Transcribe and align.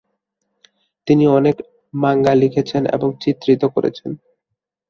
তিনি 1.07 1.23
অনেক 1.37 1.55
মাঙ্গা 1.93 2.33
লিখেছেন 2.35 2.83
এবং 2.95 3.09
চিত্রিত 3.21 3.61
করেছেন। 3.75 4.11